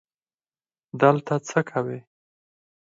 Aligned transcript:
دلته 1.01 1.33
څه 1.47 1.59
کوې؟ 1.69 1.99